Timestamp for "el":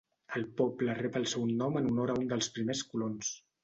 0.37-0.45, 1.21-1.29